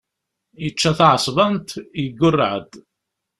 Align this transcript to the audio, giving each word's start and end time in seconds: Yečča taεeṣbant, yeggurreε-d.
Yečča 0.63 0.91
taεeṣbant, 0.97 1.67
yeggurreε-d. 2.01 2.71